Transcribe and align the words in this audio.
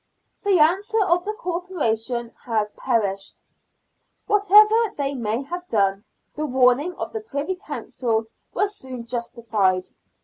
The 0.43 0.57
answer 0.57 0.99
of 1.05 1.25
the 1.25 1.33
Corporation 1.33 2.33
has 2.47 2.71
perished. 2.71 3.39
Whatever 4.25 4.75
they 4.97 5.13
may 5.13 5.43
have 5.43 5.67
done, 5.67 6.05
the 6.35 6.47
warning 6.47 6.95
of 6.95 7.13
the 7.13 7.21
Privy 7.21 7.55
Council 7.57 8.25
was 8.51 8.75
soon 8.75 9.05
justified. 9.05 9.89